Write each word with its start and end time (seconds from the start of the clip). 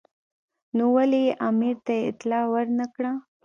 نو 0.75 0.85
ولې 0.95 1.21
یې 1.27 1.33
امیر 1.47 1.75
ته 1.85 1.93
اطلاع 2.09 2.43
ور 2.53 2.67
نه 2.79 2.85
کړه. 2.93 3.11